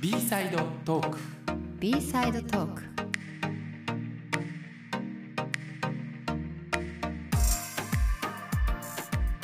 [0.00, 0.56] B サイド
[0.86, 1.18] トーク
[1.78, 2.82] B サイドトーク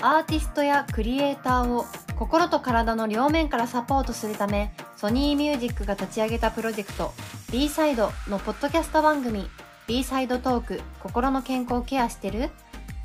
[0.00, 1.84] アーティストやクリエイターを
[2.18, 7.12] 心と体の両面からサポートするためソニーミュージックが立ち上げたプロジェクト
[7.52, 9.50] B サイドのポッドキャスト番組
[9.86, 12.48] B サイドトーク心の健康ケアしてる？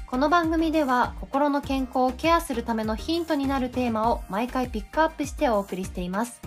[0.07, 6.41] この番組では心の健康をケアするためのヒントになるテーマを毎回ピックアップしてお送りしています。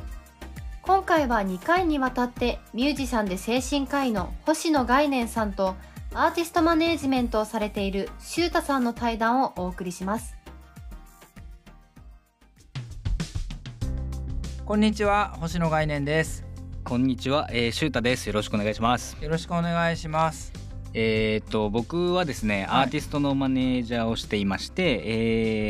[0.87, 5.77] 今回は2回にわたってミュージシャンで精神科医の星野概念さんと
[6.13, 10.37] アーティストマネージメントをされているシュータさんの対談をお送りします
[14.67, 16.45] こんにちは星野概念です
[16.85, 18.27] こんにちは、えー、シュータです。
[18.27, 19.17] よろしくお願いします。
[19.19, 20.53] よろしくお願いします
[20.93, 25.03] えーっと僕はですね、はいアーティストのマネージャーをしていまして、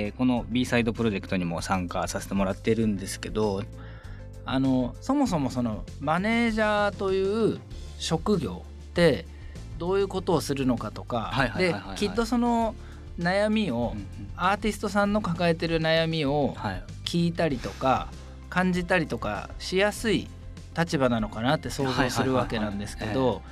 [0.06, 3.62] えーこの B サイドプロジェクトにも参加させてもらってるんですけど、
[4.46, 7.60] あのそもそもそのマネージャーという
[7.98, 9.26] 職業って
[9.78, 12.74] どういうことをするのかとかできっとその
[13.18, 13.94] 悩みを、
[14.36, 18.08] アーティストさんの抱えてる悩みをはい、聞いたりとか
[18.50, 20.28] 感じたりとかしやすい
[20.76, 23.42] 立場なのかなって想像するわけなんですけど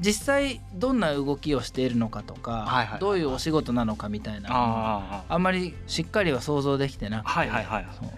[0.00, 7.50] 実際どんな動きをしているのかとか、どういうお仕事なのかみたいなああんまりしっかりは想像できてなくて、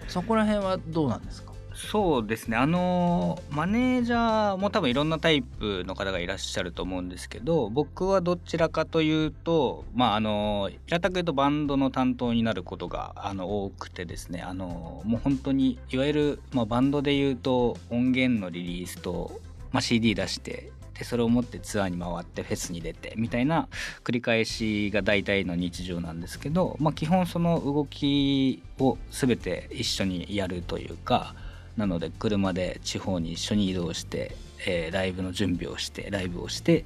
[0.07, 1.51] そこら辺はどうなんですか？
[1.75, 2.55] そうですね。
[2.55, 14.41] あのマネージャーも多分いろんなタイプの方がいらっしゃると思うんですけど僕はどちらかというとまああの平たく言うとバンドの担当になることがあの多くてですね。
[14.41, 23.67] あのもう本当にいわゆる、まあ、バンドで言うと音源のリリースと、まあ、CD 出してでそれを持ってツアーに回ってフェスに出てみたいな
[24.03, 31.35] 繰り返しが大体の日常なんですけど、まあ、基本その動きを全て一緒にやるというか
[31.77, 36.85] なので車で地方に一緒に移動して、えーライブの準備をしてライブをして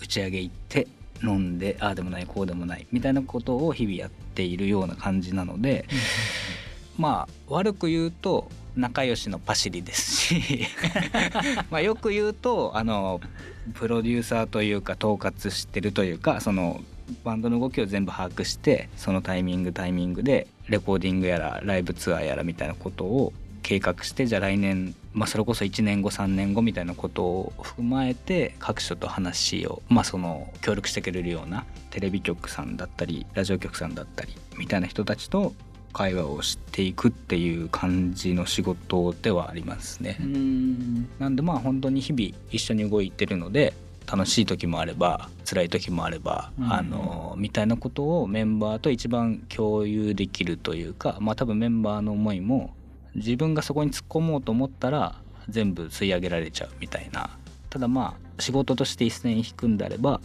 [0.00, 0.86] 打ち上げ行って
[1.22, 5.86] 飲んでああでもないこうでもないみたいなことを日々やっているような感じなので、
[6.98, 10.66] まあ悪く言うと仲良しのパシリですし
[11.70, 13.20] まあよく言うとあの
[13.74, 16.82] プロデューサーというか統括してるというかその
[17.24, 35.54] バンドの動きを全部把握してそのタイミングタイミングでレコーディングやらライブツアーやらみたいなことを計画してじゃあ来年、まあ、それこそ1年後3年後みたいなことを踏まえて各所と話を、まあ、その協力してくれるようなテレビ局さんだったりラジオ局さんだったりみたいな人たちと
[35.92, 40.16] 会話をしていくっていう感じの仕事ではありますね。
[40.20, 43.74] うんなんでまあ本当に日々一緒に動いてるので
[44.10, 52.74] 楽しい時もあれば辛い時もあれば、うんあのみたいなことをメンバーと一番共有できるというかまあ多分メンバーの思いも
[53.14, 55.16] 自分がそこに突っ込もうと思ったら
[55.48, 57.30] 全部吸い上げられちゃうみたいな
[57.70, 60.20] ただまあ仕事として一線引くんであれば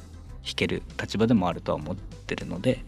[0.45, 2.83] 引ける立場でもあるとは思ってるので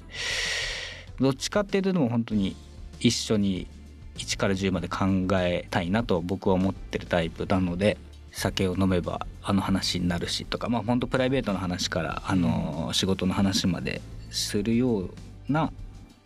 [1.20, 2.56] どっちかっていうとでも本当に
[3.00, 3.68] 一緒に
[4.16, 7.98] 1から10まで考えたいなと僕は思ってるタイプなので
[8.32, 15.10] 酒を飲めばあの話になるしとかまあ本当プライベートの話からあの仕事の話までするよう
[15.50, 15.72] な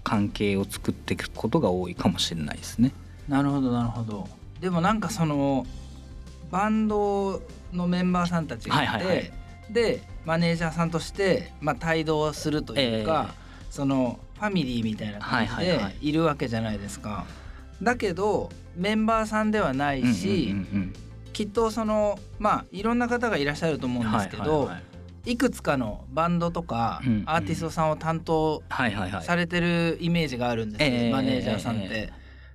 [0.03, 2.91] 関係を作っていくことが多いかもしれないですね。
[3.27, 4.27] なるほどなるほど。
[4.59, 5.65] でもなんかその
[6.51, 7.41] バンド
[7.73, 9.33] のメンバーさんたちがいて、はいはいはい。
[9.71, 15.93] でマネージャーさんとして、まあ、帯同するというか、えそのファミリーみたいな感じはいはいはい。
[15.99, 17.25] でいるわけじゃないですか。
[17.81, 20.93] だけどメンバーさんではないし、うんうんうん
[21.33, 24.81] きっとそのまあいろんな方がいらっしゃると思ううんんですけど、はいはいは
[25.25, 25.35] いい。
[25.35, 29.23] くつかのバンドとかうんうんアーティストさんを担当はいはいはい。
[29.25, 31.11] されてるイメージがあるんですよ、ええ。
[31.11, 31.87] マネージャーさんって。
[31.91, 32.13] え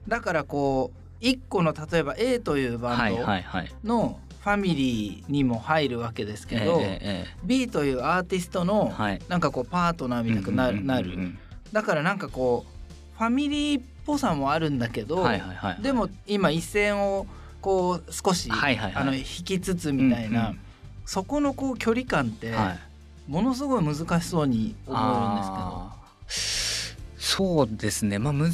[0.08, 3.72] だからこう一個の例えば A というバはいンはいはい。
[3.84, 6.80] ドのファミリーにも入るわけですけど、
[7.44, 9.20] B というアーティストのはい。
[9.28, 11.16] なんかこうパートナーみたくなるなる。
[11.72, 15.26] だからなんかこうファミリーっぽさもあるんだけど、
[15.82, 17.26] でも今一線を
[17.60, 20.54] こう少し、あの引きつつみたいな、
[21.04, 22.78] そこのこう距離感ってはい。
[23.30, 27.59] ものすごい難しそうに思えるんですけど。
[27.59, 28.18] そうですね。
[28.18, 28.50] まあ難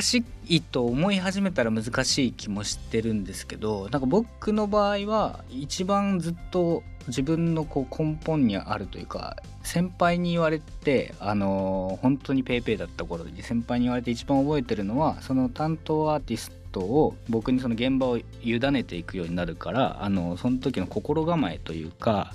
[0.00, 22.32] しいと思い始めたら難しい気もしてるんですけどなんか僕の場合は一番ずっと自分のこう根本にあるというか先輩に言われてあの本当にペイペイだった頃に先輩に言われて一番覚えてるのはその担当アーティストを僕にその現場を委ねていくようになるからあのその時の心構えというか、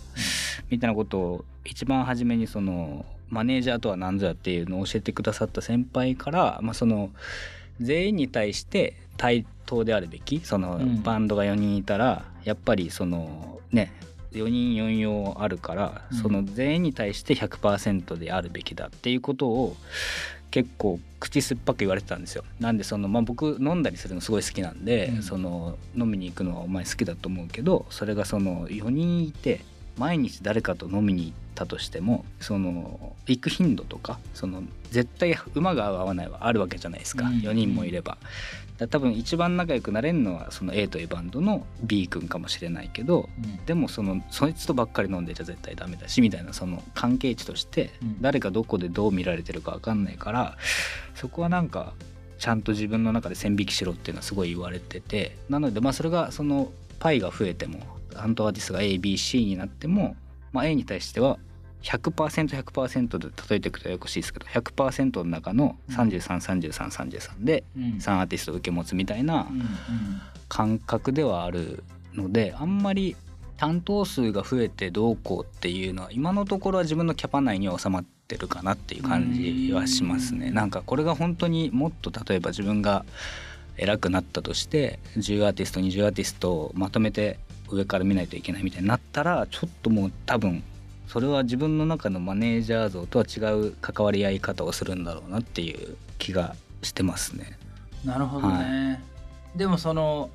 [0.70, 7.12] みたいなことを一番初めにそのマネージャーとは何ぞやっていうのを教えてくださった先輩から、まあ、その
[7.82, 11.04] 全員に対して対等であるべきそのうん。
[11.04, 13.94] バンドが4人いたらやっぱりそのね
[14.32, 16.18] 4人4用あるから、うん。
[16.18, 19.76] その全員に対して100%であるべきだっていうことを
[20.50, 22.44] 結構口酸っぱく言われてたんですよ。
[22.60, 25.24] なんでその、まあ、僕飲んだりするのすごい好きなんで、うん。
[25.24, 29.62] その飲みに行くのはお前好きだと思うけどそれがその4人いて
[29.98, 37.40] 毎日誰かと飲みに行ったとしてもその行く頻度とかその絶対馬が合わないはあるわけじゃないですか、うん。
[37.40, 38.18] 4人もいれば。
[38.92, 43.28] 多分一番仲良くなれるのはその A というバンドの B 君かもしれないけど
[43.66, 48.22] でもそのそいつとばっかり飲んでちゃ絶対ダメだしみたいなその関係値としてうん。
[48.22, 50.58] 誰がどこでどう見られてるか分かんないから
[51.16, 51.94] そこはなんか
[52.38, 57.80] ちゃんと自分の中で線引きしろっていうのはすごい言われててなのでまあそれがそのパイが増えても
[58.18, 60.16] 担当アーティストが ABC になっても、
[60.52, 61.40] まあ、A に対しては
[61.84, 67.84] 100%100% で例えていくとややこしいですけど100%の中の333333でうん。
[68.00, 69.48] 3アーティストを受け持つみたいな
[70.50, 71.84] 感覚ではある
[72.14, 73.16] のであんまり
[73.58, 80.48] 担当数が増えてどうこうっていうのは今のところは自分のキャパ内には収まってるかなっていう感じはしますね。
[80.48, 80.54] うん。
[80.54, 83.04] なんかこれが本当にもっと例えば自分が
[83.78, 90.64] 偉くなったとして10アーティスト20アーティストをまとめて上から見ないといけないみたいになったらちょっともう多分
[91.08, 97.58] それは自分の中のマネージャー像とは違う関わり合い方をするんだろうなっていう気がしてますね。
[98.06, 99.04] なるほどね、
[99.56, 100.30] でもその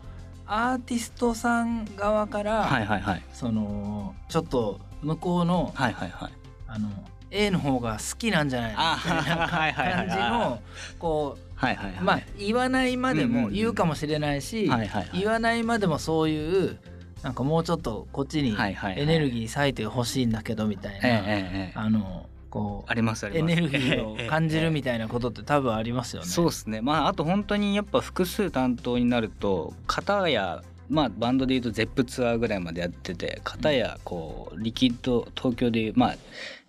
[0.46, 3.22] アーティストさん側から、はいはいはい。
[3.32, 6.32] そのちょっと向こうのはいはいはい。
[6.66, 6.88] あの
[7.30, 8.76] A の方が好きなんじゃないの？
[8.78, 10.08] あみたいなはいはいはい。
[10.08, 10.60] 感じの
[10.98, 15.20] こはいはいはいうまあ言わないまでも言うかもしれないし、はいはいはい。
[15.20, 16.78] 言わないまでもそういう
[17.22, 23.52] なんかもうちょっとこっちにエネルギー割いてほしいんだけどみたいな、あのこありますあうります。
[23.52, 26.28] エネルギーを感じるみたいなことって多分ありますよね。
[26.28, 26.80] そうですね。
[26.80, 36.16] まああと本当にやっぱ複数担当になると片やまあバンドでいうと ZEP ツアーぐらいまでやってて片やこうリキッド東京でいうまあ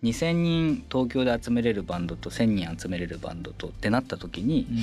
[0.04, 4.78] 2,000人東京で集めれるバンドと1,000人集めれるバンドとってなった時にうん。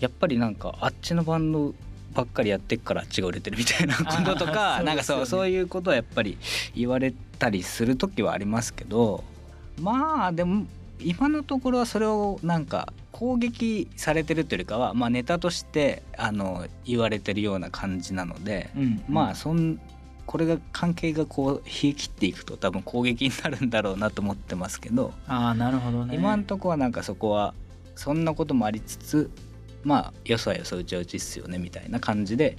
[0.00, 1.74] やっぱりなんかあっちのバンド
[2.14, 6.38] ばっかりやってっからあっちが売れてるみたいなこととあかーなんかそうそういうことはやっぱり
[6.74, 9.24] 言われたりする時はありますけど
[9.80, 10.66] まあでも
[11.00, 19.80] 今のところはそれをなんか攻撃されてるというよりかは、まあ、ネタとしてあの言われてるような感じなので、うんまあそん
[20.26, 26.16] これが関係がこう冷え切っていくと多分攻撃になるんだろうなと思ってますけど、ああなるほどね。
[26.16, 27.52] 今んとこはなんかそこは
[27.94, 29.30] そんなこともありつつ
[29.84, 32.56] まあよそはよそうちはうちっすよねみたいな感じで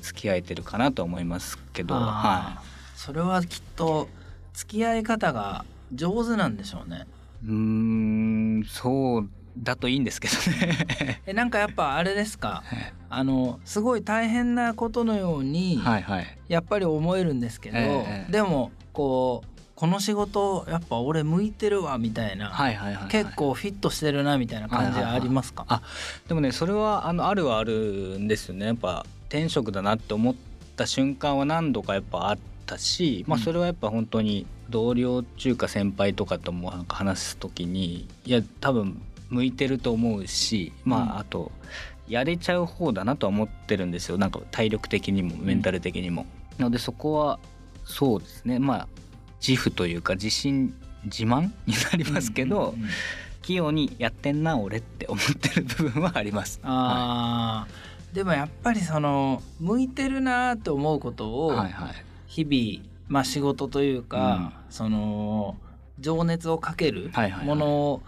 [0.00, 2.62] 付き合えてるかなと思いますけど、は
[2.94, 4.08] それはきっと
[4.54, 7.06] 付き合い方が上手なんでしょうね。
[7.44, 11.20] い、うーんそうだといいんですけどね。
[11.26, 12.62] えなんかやっぱあれですか？
[13.10, 16.38] あのすごい大変なことのようにはいはい。
[16.48, 18.32] やっぱり思えるんですけど、ええ。
[18.32, 23.10] でもこうこの仕事やっぱ俺向いてるわみたいな、はいはいはいはい。
[23.10, 25.82] 結構フィットしてるなみたいな感じありますか、あ
[26.26, 28.66] でもねそれはあのあるはあるんですよね。
[28.66, 30.34] やっぱ転職だなって思っ
[30.74, 41.18] た瞬間は何度かやっぱあったし、まあうんそれはやっぱ本当に同僚中か先輩とかともなんか話す時にいや多分向いてると思うしまあ、うん。
[41.20, 41.52] あと
[42.08, 44.18] やれちゃう方だなとは思ってるんですよ。
[44.18, 46.26] なんか体力的にもメンタル的にも。
[46.58, 47.38] なのでそこは
[47.84, 48.58] そうですね。
[48.58, 48.88] まあ
[49.46, 51.50] 自負というか自信自慢？
[51.66, 52.90] になりますけど、うんうんうん
[53.40, 56.60] 器用にやってんな俺って思ってる部分はあります。
[56.62, 61.94] あーでもやっぱりその向いてるなって思うことをはいはい。
[62.26, 65.56] 日々、まあ、仕事というか、その
[65.98, 68.02] 情熱をかけるはいはいはいもの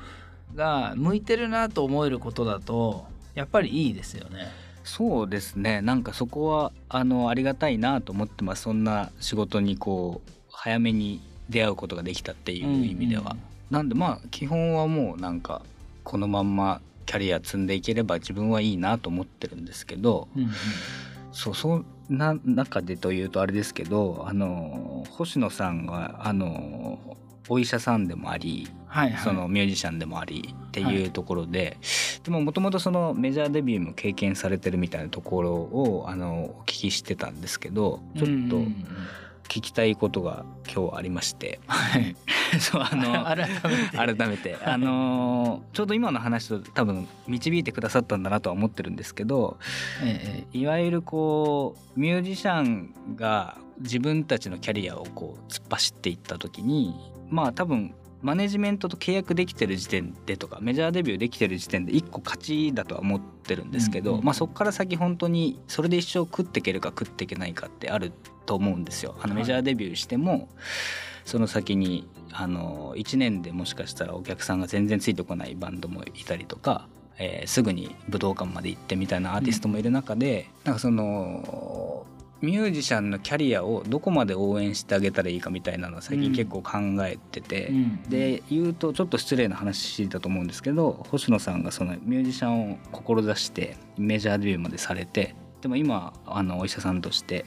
[0.55, 4.49] が向いてるなと思えることだとやっぱりいいですよね。
[4.85, 5.81] そうですね。
[5.81, 8.63] なんかそこはあのありがたいなと思ってます。
[8.63, 10.31] そんな仕事にこう
[10.62, 13.35] 早めに出会うことができたっていう意味では。
[13.71, 15.62] なんでまあ基本はもうなんか
[16.05, 20.50] このまんまキャリア積んでいければ自分はいいなと思ってるんですけど、うんうん。
[21.33, 26.99] そうそうな中でというとあれですけど、あの星野さんがあの
[27.49, 31.79] お医者さんでもあり、はいはい、そのミュージシャンでもありっていうところで、
[32.23, 38.76] でももともとそのメジャーデビューも経験されてるみたいなところをあのお聞きしてたんですけどちょっとうんうんうん
[39.50, 42.14] 聞きたいことが今日ありまして、はい。
[42.61, 43.49] そうあの 改
[43.97, 44.14] めて。
[44.14, 44.57] 改めて。
[44.64, 49.59] あのちょうど今の話と多分導いてくださったんだなとは思ってるんですけど
[50.04, 50.59] ええ。
[50.59, 56.95] いわゆるこうミュージシャンが自分たちのキャリアをこう突っ走っていった時に
[57.28, 57.92] まあ多分
[58.23, 68.12] マネジメントと契約できてる時点でとかメジャーデビューできてる時点で一個勝ちだとは思ってるんですけど、うんうんまあ、そこから先本当にそれで一生食っていけるか食っていけないかってある
[68.47, 69.15] と思うんですよ。
[69.21, 70.49] あのはいメジャーデビューしても、
[71.25, 81.90] その先にあの1年でもしかしたらお客さんが全然ついてこないバンドもいたりとか、えーすぐに武道館まで行ってみたいなアーティストもいる中で、なんかその
[82.43, 88.03] ミュージシャンのキャリアをどこまで応援してあげたらいいかみたいなのは最近結構考えてて、うん。
[88.09, 97.45] で言うとちょっと失礼な話だと思うんですけど星野さんがそのミュージシャンを志してメジャーデビューまでされてでも今あのお医者さんとして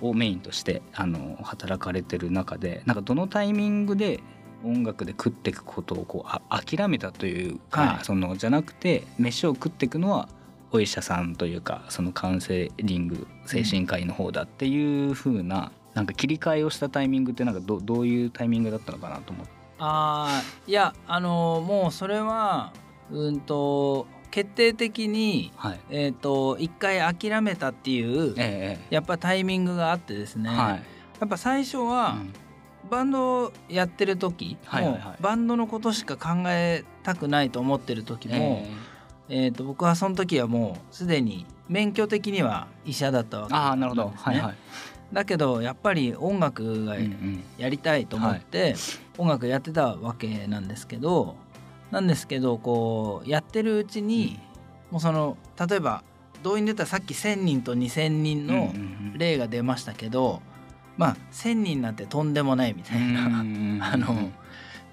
[0.00, 4.20] をメインとしてあの働かれてる中でなんかどのタイミングで
[4.64, 8.04] 音楽で食っていくことをこうあ諦めたというか、はい。
[8.04, 10.28] そのじゃなくて飯を食っていくのは
[10.72, 19.52] お医者さんというかそのカウンセリング精神科医の方だっていう風ななんか切り替えをしたタイミングってなんかどどういうタイミングだったのかなと思って。
[19.82, 22.72] あーいやあのもうそれは
[23.10, 25.80] うんと決定的にはい。
[25.90, 30.82] えっ、と一回諦めたっていうええやっぱタイミングがあってですね、はい。
[31.18, 32.32] やっぱ最初は、うん。
[32.88, 35.02] バンドやってる時、はいはいはい。
[35.02, 38.70] もうバンドのことしか考えたくないと思ってる時も、え
[39.30, 44.12] えーと僕はその時はもうすでに免許的には医者だったわけなんですね。
[44.16, 44.54] はいはい、
[45.12, 46.96] だけどやっぱり音楽が
[47.56, 48.74] やりたいと思って、
[49.16, 51.36] 音楽やってたわけなんですけど
[51.92, 54.40] なんですけどこうやってるうちに、
[54.90, 55.36] もうその
[55.68, 56.02] 例えば
[56.42, 58.72] 動員で言ったらさっき1,000人と2,000人の
[59.16, 60.42] 例が出ましたけど、
[60.96, 63.26] まあ1,000人なんてとんでもないみたいな、
[63.92, 64.30] あの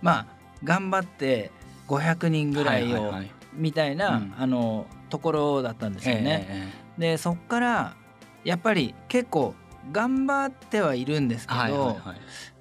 [0.03, 0.25] まあ
[0.63, 1.50] 頑張って
[1.88, 3.13] 500人ぐらいを、
[3.54, 4.34] みたいな、うん。
[4.38, 6.46] あのところだったんですよね。
[6.50, 7.96] えでそっから
[8.44, 9.54] やっぱり結構
[9.92, 11.96] 頑張ってはいるんですけど、えはいはいはい。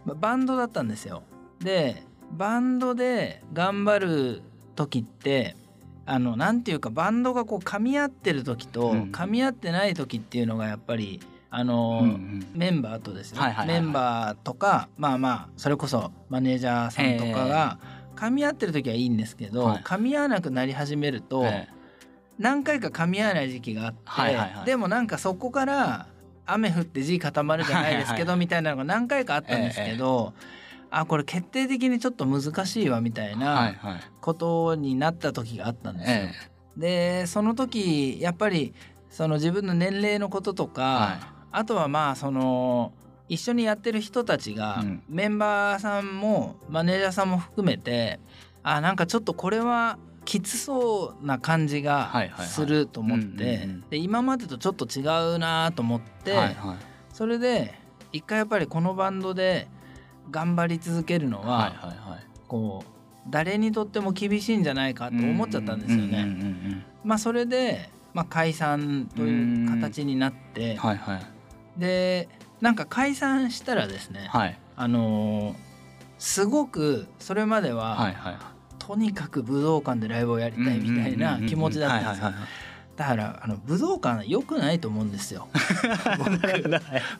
[0.04, 1.22] まバンドだったんですよ。
[1.60, 2.02] で
[2.32, 4.42] バンドで頑張る
[4.74, 5.56] 時って
[6.04, 9.02] あのなんていうかバンドがこう噛み合ってる時とうん。
[9.10, 12.46] 噛み合ってない時っていうのがやっぱりあの、うんうん。
[12.54, 13.82] メンバーとですね、はいはいはいはい。
[13.82, 17.78] メンバーとかまあまあそれこそマネージャーさんとかが
[18.16, 19.82] 噛み合ってる時はいいんですけど、はい。
[19.82, 21.68] 噛み合わなくなり始めると、え
[22.38, 24.66] 何回か噛み合わない時期があって、はいはいはい。
[24.66, 26.06] でもなんかそこから
[26.46, 28.28] 雨降って地固まるじゃないですけど、はいはい。
[28.30, 30.32] はみたいなのが何回かあったんですけど、
[30.90, 33.78] あこれ決定的にちょっと難しいわみたいなはい
[34.20, 36.16] ことになった時があったんですよ。
[36.16, 36.32] え
[36.76, 38.74] でその時やっぱり
[39.10, 41.18] その自分の年齢のこととか、は
[41.52, 42.92] あとはまあその
[43.28, 45.02] 一緒にやってる人たちが、うん。
[45.08, 48.20] メンバーさんもマネージャーさんも含めて
[48.62, 55.02] あなんかちょっとこれはきつそうな感じがすると思って今までとちょっと違
[55.34, 56.76] うなと思って、はいはい。
[57.12, 57.74] それで
[58.12, 59.68] 一回やっぱりこのバンドで
[60.30, 61.72] 頑張り続けるのは、
[63.28, 66.84] 誰にとっても厳しいんじゃないかと思っちゃったんですよね。
[67.04, 70.78] まあそれで、まあ、解散という形になって
[71.76, 72.28] で
[72.60, 74.58] なんか解散したらですね、はい。
[74.76, 75.66] あのー
[76.18, 78.36] すごくそれまでは、はいはい
[78.78, 82.32] とにかく武道館でライブをやりたいみたいな気持ちだったんですよ。
[82.94, 85.48] だからあの武道館は良くないと思うんですよ。
[86.18, 86.30] 僕。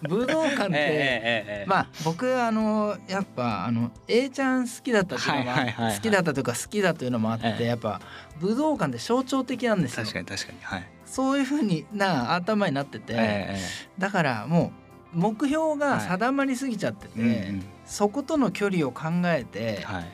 [0.08, 7.64] 武道館って、ええまあ僕あのやっぱあの A ちゃん好きだったっていうのはいはい好きだったというか好きだというのもあって、ええ。
[7.64, 8.00] やっぱ
[8.38, 10.04] 武道館って象徴的なんですよ。
[10.04, 10.88] 確かに確かにはい。
[11.04, 13.58] そういうふうにな頭になってて、え。
[13.98, 14.85] だからもう
[15.16, 17.64] 目標が定まりすぎちゃってて、えええうんうん。
[17.84, 20.04] そことの距離を考えて、はい。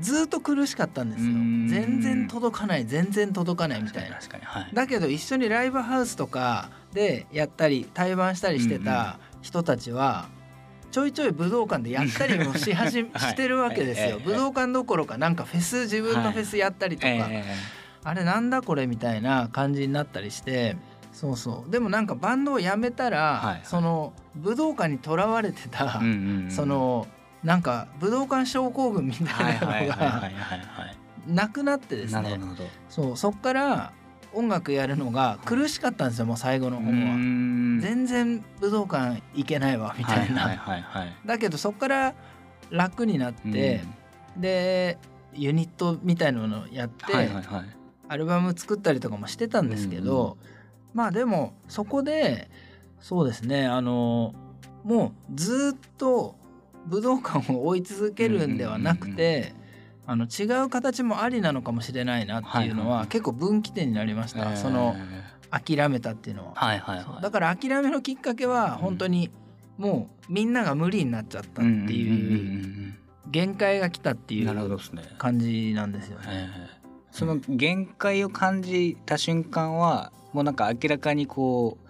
[0.00, 1.30] ずっと苦しかったんですよ。
[1.30, 1.68] うん。
[1.68, 4.16] 全然届かない全然届かないみたいな。
[4.16, 4.74] はい。
[4.74, 10.28] だけど一緒にライブハウスとかでやったり対バンしたりしてた人たちは
[10.90, 14.18] ちょいちょい武道館でやったりもし始 してるわけですよ。
[14.18, 20.76] ええ武道館どころかなんかフェス自分のフェスやったりとか、ええあれなんだこれみたいな感じになったりして
[21.18, 21.70] そうそう。
[21.70, 27.08] でもなんかバンドをやめたら、はいその武道館にとらわれてた、うんうんうんその
[27.42, 30.96] なんか武道館症候群みたはいいなのはいはいはいはいがはい。
[31.26, 32.38] なくなってですね。
[32.88, 33.92] そうそっから
[34.32, 36.92] 音楽やるのが苦しかったんですよもう最後の方は。
[36.92, 41.16] 全全然武道館行けないわみたいな、はいはいはいはい。
[41.26, 42.14] だけどそっから
[42.70, 43.82] 楽になって、
[44.36, 44.98] で
[45.34, 47.64] ユニットみたいなのをやって、はいはいはい。
[48.08, 50.38] アルバム作ったりとかもしてたんですけど、
[50.98, 52.50] まあでもそこで
[52.98, 54.34] そうですねあの
[54.82, 56.34] もうずっと
[56.86, 59.52] 武道館を追い続けるんではなくて、
[60.06, 64.96] あの違う形もありなのかもしれないなっていうのは、結構分岐点になりました、その
[65.50, 66.52] 諦めたっていうのは。
[66.54, 67.22] はいはいはい。
[67.22, 69.30] だから諦めのきっかけは本当に
[69.76, 72.94] もうみんなが無理になっちゃったっていう
[73.26, 75.02] 限界が来たっていなるほうどですね。
[75.18, 76.24] 感じなんですよね。
[76.28, 76.78] ええ
[77.10, 81.88] その限界を感じた瞬間はもうなんか明らかにこう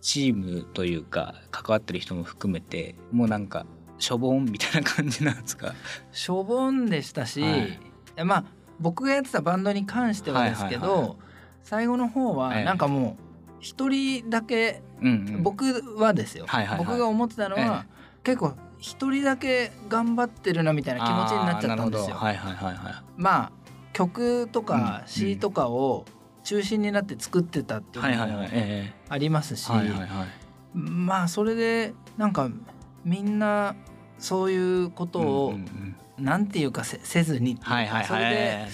[0.00, 3.66] チームというか関わってる人も含めてもうなんか
[3.98, 5.74] しょぼんみたいな感じなんですか？
[6.12, 7.78] しょぼんでしたし、はい。
[8.24, 8.44] まあ
[8.80, 11.16] 僕がやってたバンドに関してはですけど、はいはいはい。
[11.62, 12.64] 最後の方はええ。
[12.64, 13.22] なんかもう
[13.60, 15.64] 一人だけ、うんうん、僕
[15.96, 16.46] はですよ、
[16.78, 17.86] 僕が思ってたのは、
[18.24, 22.16] 結構一人だけ頑張ってるなみたいな気持ちになっちゃったんですよ。
[22.16, 22.48] あーなるほど。
[22.48, 22.94] はいはいはいはい。
[23.16, 23.52] まあ
[23.92, 25.08] 曲とかうん。
[25.08, 26.04] 詩とかを
[26.44, 28.46] 中心になって作ってたっていうのも
[29.08, 29.70] ありますし。
[30.74, 32.50] まあそれでなんか
[33.04, 33.74] みんな
[34.18, 35.54] そういうことを、
[36.18, 37.58] なんていうかせせずに。
[38.06, 38.68] それで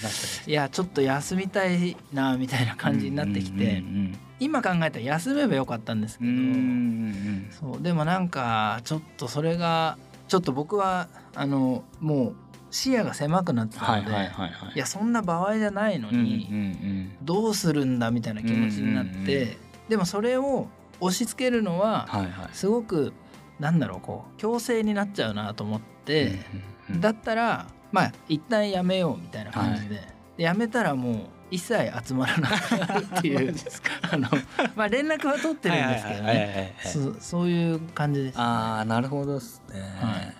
[0.47, 6.31] いやちょっと休みたいなみたいな感じになってきて、うん今考えたら休めばよかったんですけど、
[7.73, 9.97] そうでもなんかちょっとそれが
[10.29, 12.35] ちょっと僕はあのもう
[12.71, 14.25] 視野が狭くなってたはいので、は
[14.75, 19.57] いやそんな場合じゃないのに、どうするんだみたいな気持ちになって、
[19.87, 20.67] でもそれを
[20.99, 22.07] 押し付けるのは。
[22.53, 23.13] すごく
[23.59, 26.39] なんだろうこう強制になっちゃうなと思って、
[26.99, 29.95] だったらまあ一旦やめようみたいな感じで,、
[30.37, 31.15] でやめたらもう
[31.51, 33.55] 一切集まらなくなるっていう。
[34.11, 34.29] あの。
[34.75, 36.75] まあ連絡は取ってるんですけどね。
[36.83, 38.43] そそういう感じです、ね。
[38.43, 40.35] ああなるほどですね、はい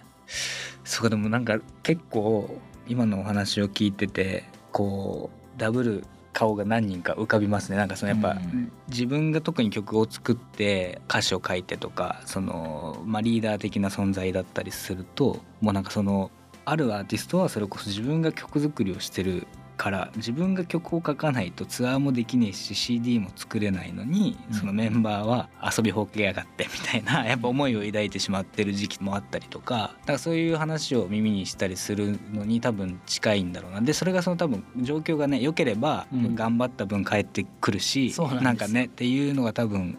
[0.90, 6.04] そうかでもなんか結構今のお話を聞いててこうダブル
[6.34, 7.78] 顔が何人か浮かびますね。
[7.78, 8.72] なんかそのやっぱ、うん。
[8.88, 16.32] 自分が特に曲を作って歌詞を書いてとかその、まあ、リーダー的な存在だったりするともうなんかその
[16.66, 19.48] あるアーティストはそれこそ自分が曲作りをしてる
[19.80, 24.54] から自分が曲を書かないとツアーもできねえし CD も作れないのに、うん。
[24.54, 33.80] そのメンバーは遊びほうけやがってみたいなやっぱ思いを抱いてしまってる時期もあったりとかだからそういう話を耳にしたりするのに多分近いんだろうな。
[33.80, 36.36] でそれがその多分状況がね良ければうん。
[36.36, 39.98] 頑張った分返ってくるし、そうなんなんかねっていうのが多分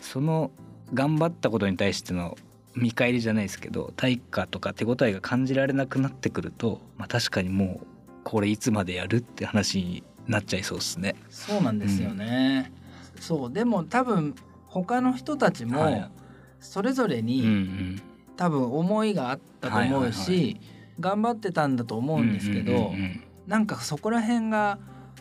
[0.00, 0.50] その
[0.92, 2.36] 頑張ったことに対しての
[2.74, 7.86] 見返りじゃないですけど対価とか手応えが感じられなくなってくると、まあ、確かにもう
[8.32, 11.16] これいつまでやるって話になっちゃいそうですね。
[11.28, 12.72] そうなんですよね。
[13.20, 14.34] そうでも多分
[14.68, 16.10] 他の人たちもはい。
[16.58, 18.02] それぞれうんうにん。
[18.38, 20.58] 多分思いがあったと思うはいはいはし
[20.98, 24.78] 頑張ってたんだと思うんですけどうんうんうんなんかそこら辺が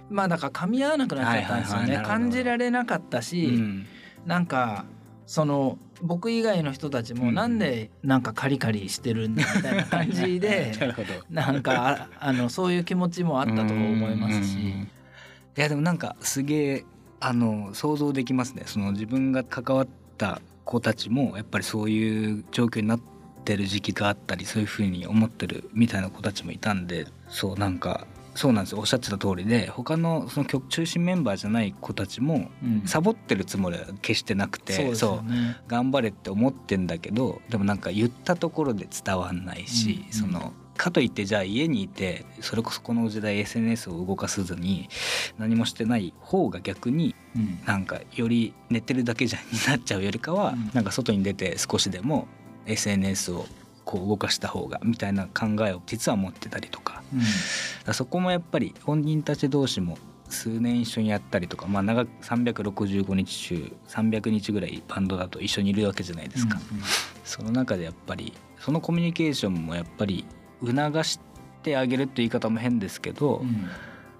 [0.09, 1.81] まあだから噛み合わなくなっちゃったんですよね。
[1.81, 2.07] はいはいはいなるほど。
[2.07, 3.85] 感じられなかったうしん。
[4.25, 4.85] なんか
[5.25, 7.35] その僕以外の人たちもうん。
[7.35, 11.07] なんでなんかカリカリしてるんだみたいな感じで なるほど。
[11.29, 14.57] なんかああのそういう気持ちもあったと思いますし。
[15.57, 16.85] いやでもなんかすげえ
[17.19, 18.63] あの想像できますね。
[18.65, 23.01] その自分が関わった子たちもやっぱりそういう状況になっ
[23.43, 28.79] てる時期があったりそういうふうに思ってるみたいな子たちもいたんでそうなんかそうなんですよ。
[28.79, 32.83] おっしゃってた通りで他のその曲中心メンバーじゃない子たちもうん。
[32.85, 35.57] サボってるつもりは決してなくて、そうですよね。
[35.67, 44.89] 頑張れって思ってんだけどでもなんか言ったところで伝わんないし、うんそのかといってじゃあ家にいてそれこそこの時代 SNS を動かさずに
[45.37, 47.59] 何もしてない方が逆にうん。
[47.65, 50.71] なんかより寝てるだけじゃんになっちゃうよりかは、うん。
[50.73, 52.27] なんか外に出て少しでも
[52.65, 53.45] SNS を
[53.91, 57.03] こう動かした方がみたいな考えを実は持ってたりとか。
[57.13, 57.19] うん。
[57.19, 57.29] だか
[57.87, 59.97] らそこもやっぱり本人たち同士も
[60.29, 66.57] 数年一緒にやったりとか、まあ、長く365日中300日ぐらいバンドだと一緒にいるわけじゃないですか、
[67.25, 70.25] その中でやっぱりそのコミュニケーションもやっぱり
[70.65, 71.19] 促し
[71.63, 73.67] てあげるって言い方も変ですけど、うん。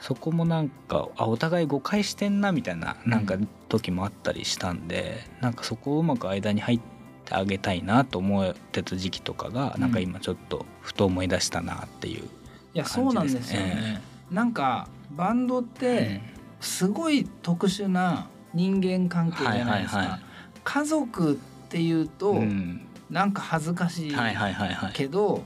[0.02, 3.36] そこもなんかあお互い誤解してんなみたいななんか
[3.70, 6.91] 時もあったりしたんで、なんかそこをうまく間に入って
[7.34, 12.24] あげたいなと思ってた時期とかが、うんなんか今ちょっとふと思い出したなっていう。
[12.74, 14.02] いやそうなんですよ感じですね。
[14.30, 16.22] なんかバンドって
[16.60, 20.20] すごい特殊な人間関係じゃないですか。
[20.64, 21.36] 家族っ
[21.70, 24.16] ていうとうんなんか恥ずかしい。
[24.94, 25.44] けど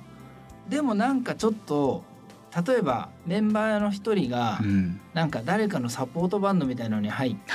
[0.70, 2.04] でもなんかちょっと
[2.68, 7.52] 例えばメンバーの一人がうんなんか誰かのサポートバンドみたいのに入って。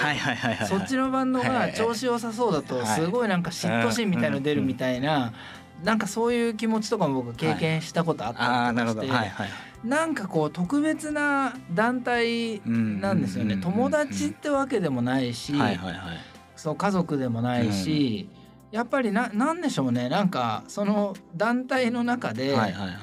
[0.66, 5.32] そっちのバンドが調子良さそうだとはいすごいなんか嫉妬心みたいの出るみたいな
[5.84, 8.72] なんかそういう気持ちとかも僕経験したことあった。
[8.72, 9.48] りとかしてはいはい。
[9.84, 15.54] なんかこう特別な団体なんですよねうん友達ってわけでもないし。
[16.56, 18.28] そう家族でもないし
[18.70, 22.96] やっぱりななんでしょうねなんかその団体の中ではいはいはい。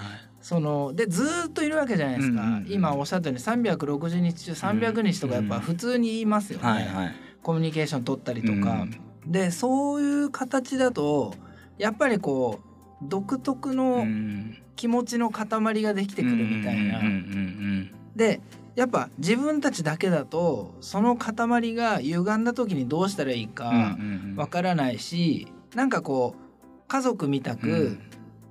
[0.48, 7.16] そのでずーっといるわけじゃないですか、うんうんうん今おっしゃったように360日中300日とかやっぱ普通に言いますよね、はいはい。
[7.44, 11.34] コミュニケーション取ったりとか、うんでそういう形だと
[11.78, 14.58] やっぱりこう独特うのん。
[14.78, 15.48] 気持ちの塊
[15.82, 17.00] ができてくるみたいな。
[17.00, 18.40] うんうんうんで
[18.76, 24.36] やっぱ自分たちだけだとその塊が歪んだ時にどうしたらいいうんうんかうんうん。
[24.38, 28.00] わからないしなんかこう家族みたうくん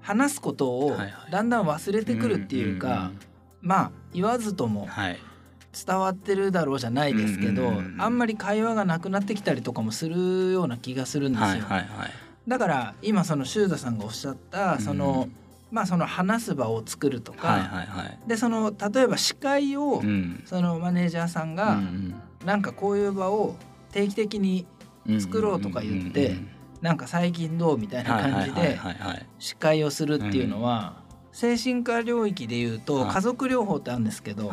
[0.06, 0.96] 話すことを
[1.32, 3.10] だんだん忘れてくるっていうか
[3.60, 5.18] まあ言わずともはい。
[5.86, 11.46] 伝わってるだろうじゃないですけどあんまり会話がなくなってきたりとかもするような気がするんですよ。
[11.46, 12.10] はいはいはい。
[12.48, 15.28] だから今その修田さんがおっしゃったその、
[15.70, 18.18] まあその話す場を作るとか、はいはいはい。
[18.26, 20.42] でその例えば司会を、うん。
[20.46, 21.78] そのマネージャーさんが、
[22.46, 23.56] なんかこういう場を
[23.92, 24.66] 定期的に
[25.20, 26.36] 作ろうとか言って
[26.80, 28.78] なんか最近どうみたいな感じで
[29.38, 33.14] 司会をするっていうのは、精神科領域でいうとはい。
[33.14, 34.50] 家族療法ってあるんですけど、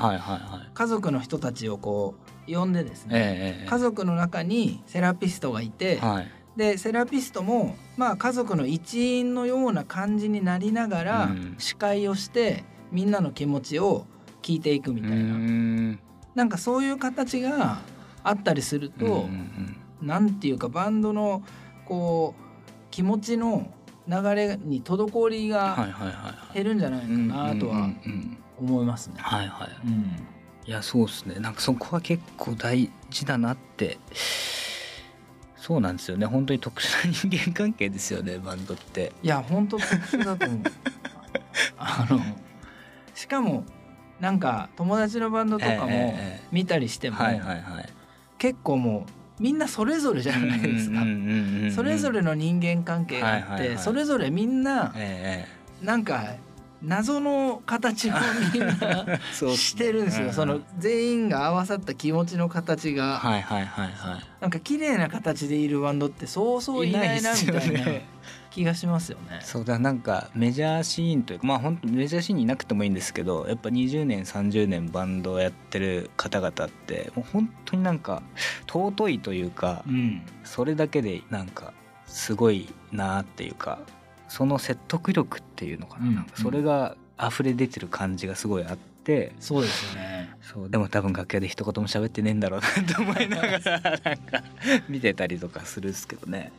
[0.74, 2.16] 家族の人たちをこ
[2.48, 6.32] う呼んでですね、ええ家族の中にセラピストがいて、はい。
[6.58, 11.56] でセラピストもまあ家族の一員のような感じになりながらうん。
[11.58, 14.06] 司会をしてみんなの気持ちを
[14.42, 16.00] 聞いていくみたいな、うん。
[16.36, 17.80] なんかそういう形が
[18.24, 19.30] あったりすると、
[20.02, 21.44] なんていうかバンドの
[21.86, 22.42] こう
[22.92, 23.72] 気持ちの
[24.08, 25.88] 流れに滞りが
[26.54, 27.90] 減るんじゃないかなとは
[28.60, 29.16] 思いますね。
[29.18, 29.88] はいはい。
[29.88, 30.28] うん。
[30.66, 31.36] いやそうですね。
[31.40, 33.98] なんかそこは結構大事だなって。
[35.58, 36.26] そうなんですよね。
[36.26, 39.14] 本当に特殊な人間関係ですよねバンドって。
[39.24, 40.62] いや本当特殊だと思う。
[41.78, 42.20] あの
[43.16, 43.64] しかも
[44.20, 47.18] なんか友達のバンドとかええもええ見たりしても、
[48.38, 51.02] 結構もうみんなそれぞれじゃないですか。
[51.76, 55.46] それぞれれの人間関係があって、それぞれみんなえ
[55.82, 56.36] なんか
[56.82, 58.14] 謎の形を
[58.54, 60.34] みんなしてるんですよ、うん。
[60.34, 67.82] その全員が合わさった気持ちの形が、はいはいはいはなんか綺麗な形でいるバンドってそうそういないなみたいな
[68.54, 69.40] 気がしますよね。
[69.42, 78.22] そうだなんかメジャーシーンというかまあ本当メジャーシーンにいなくてもいいんですけどやっぱ20年30年バンドをやってる方々ってもう本当になんか
[78.68, 81.74] 尊いというかうん、それだけでなんか
[82.06, 83.80] すごいなっていうか
[84.28, 90.30] その説得力っていうのかな,、うんなんかそれが溢れ出てる感じがすごいあってそうですよね。
[90.42, 94.44] そうでも多分楽屋で一言も喋ってねえんだろうなと思いながらなんか
[94.88, 96.52] 見てたりとかするんですけどね。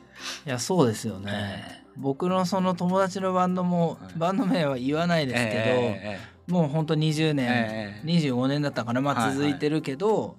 [0.46, 1.84] いやそうですよね。
[1.96, 8.06] 僕のその友達のバンドも、はいバンド名は言わないですけど、えもうほんと20え年、ええ。
[8.06, 9.28] 25年だったかなまあはい。
[9.28, 10.36] はい続いてるけど、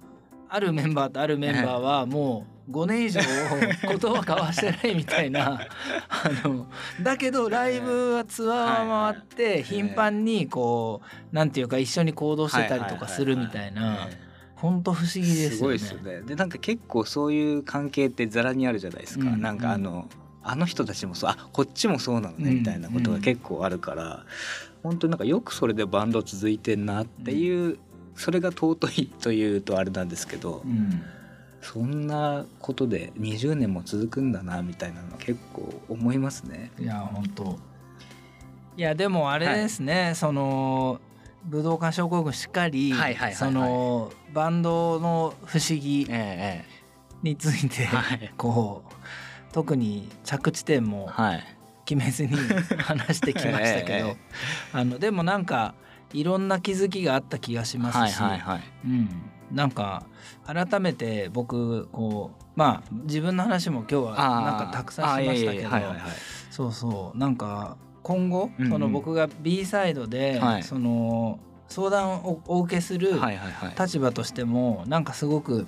[0.48, 5.60] あるメンバーとあるメンバーはもう5年以上言葉交わしてないみたいな
[6.08, 6.66] あの
[7.02, 11.00] だけどライブはツアー回って頻繁にこ
[11.32, 14.08] うなんていうか一緒に行動してたりとかするみたいな
[14.56, 15.56] ええほんと不思議ですよね。
[15.56, 16.22] すごいですよね。
[16.22, 19.30] でなんか結構そういう関係ってざらにあるじゃないですか。
[19.30, 20.08] うんなんかあの、
[20.42, 24.24] あの人たちもそうあこっちもそうなのねうんみたいなことが結構あるから、
[24.82, 27.78] 本当になんかよくそれでバンド続いてんなっていう、
[28.14, 31.02] それが尊いというとあれなんですけど、うん
[31.62, 36.70] そんなことで20年も続くんだなみたいなの結構思いますね。
[36.78, 37.58] いや本当
[38.76, 41.00] いやでもあれですね、その
[41.46, 46.64] 武道館症候群しかり、はいはいそのバンドの不思議え
[47.22, 48.32] について、えはい。
[48.36, 48.94] こう
[49.52, 51.44] 特に着地点もはい。
[51.86, 52.36] 決めずに
[52.82, 54.16] 話してきましたけど、ええ
[54.72, 55.74] あのでもなんか
[56.12, 58.62] いろんな気づきがあった気がしますし、はいはいはい。
[58.84, 59.08] うん、
[59.52, 60.04] なんか
[60.44, 65.70] 改めて僕こうまあ自分の話も今日はなんかたくさんしましたけど
[66.50, 67.18] そうそう。
[67.18, 67.76] なんか
[68.06, 68.70] 今後、うんうん。
[68.70, 70.62] その僕が B サイドで、はい。
[70.62, 73.14] その相談をお受けする。
[73.76, 75.66] 立場としてもなんかすごく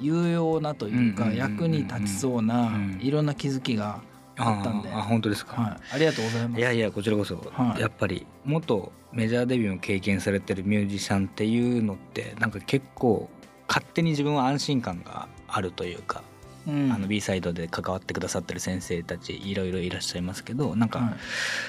[0.00, 2.98] 有用なというか、役に立ちそうな、うん。
[3.00, 4.00] いろんな気づきが
[4.36, 5.62] あったんで、あ本当ですか。
[5.62, 6.60] はい、ありがとうございます。
[6.60, 7.80] いやいやこちらこそ、はい。
[7.80, 13.30] やっぱり元メジャーデビューを経験されてるミュージシャンっていうのってなんか結構
[13.68, 16.24] 勝手に自分は安心感があるというか、
[16.66, 21.10] うんあの B サイドで関わってくださってる先生たちいろいろいらっしゃいますけどなんか、はい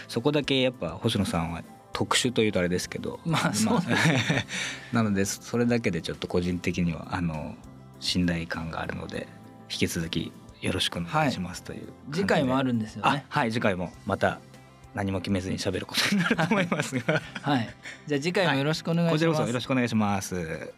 [0.08, 4.46] そこだけやっぱ星野さんは特殊というとあれですけどまあそうです
[4.94, 7.56] なのでそれだけでちょっと個人的にはあの
[8.00, 9.28] 信頼感があるので
[9.70, 13.26] 引き続きよろしくお願いしますという感じで、次回もあるんですよあね。
[13.30, 14.40] はい次回もまた
[14.94, 17.70] 何も決めずに喋ることになると思いますがはい。
[18.08, 19.14] じゃあ次回もよろしくお願いします。
[19.14, 20.74] こちらこそよろしくお願いします。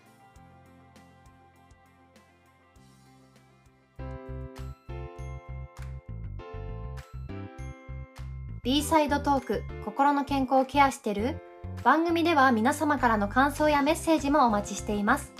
[8.63, 11.41] B サイドトーク心の健康をケアしてる？
[11.83, 15.33] 番組では皆様からの感想やメッセージもお待ちしています。